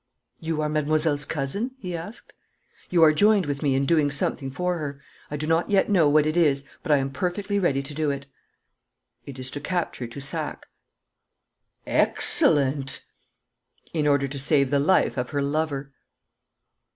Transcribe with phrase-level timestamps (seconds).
[0.39, 2.33] 'You are mademoiselle's cousin?' he asked.
[2.89, 4.99] 'You are joined with me in doing something for her.
[5.29, 8.09] I do not yet know what it is, but I am perfectly ready to do
[8.09, 8.25] it.'
[9.27, 10.65] 'It is to capture Toussac.'
[11.85, 13.05] 'Excellent!'
[13.93, 15.91] 'In order to save the life of her lover.'